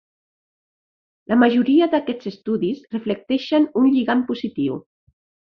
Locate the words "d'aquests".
1.93-2.31